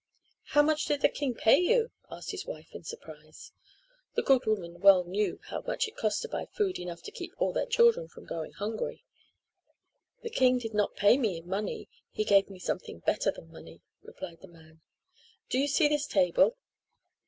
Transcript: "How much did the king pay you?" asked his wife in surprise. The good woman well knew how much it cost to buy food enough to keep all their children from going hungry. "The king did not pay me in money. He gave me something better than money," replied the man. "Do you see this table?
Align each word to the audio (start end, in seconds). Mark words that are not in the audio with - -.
"How 0.57 0.63
much 0.63 0.85
did 0.85 1.01
the 1.01 1.09
king 1.09 1.35
pay 1.35 1.59
you?" 1.59 1.91
asked 2.09 2.31
his 2.31 2.47
wife 2.47 2.69
in 2.71 2.83
surprise. 2.83 3.51
The 4.15 4.23
good 4.23 4.47
woman 4.47 4.79
well 4.79 5.03
knew 5.03 5.39
how 5.49 5.61
much 5.61 5.87
it 5.87 5.95
cost 5.95 6.23
to 6.23 6.27
buy 6.27 6.47
food 6.47 6.79
enough 6.79 7.03
to 7.03 7.11
keep 7.11 7.35
all 7.39 7.53
their 7.53 7.67
children 7.67 8.07
from 8.07 8.25
going 8.25 8.53
hungry. 8.53 9.03
"The 10.23 10.31
king 10.31 10.57
did 10.57 10.73
not 10.73 10.95
pay 10.95 11.19
me 11.19 11.37
in 11.37 11.47
money. 11.47 11.87
He 12.09 12.23
gave 12.23 12.49
me 12.49 12.57
something 12.57 12.97
better 13.01 13.29
than 13.29 13.51
money," 13.51 13.83
replied 14.01 14.41
the 14.41 14.47
man. 14.47 14.81
"Do 15.49 15.59
you 15.59 15.67
see 15.67 15.87
this 15.87 16.07
table? 16.07 16.57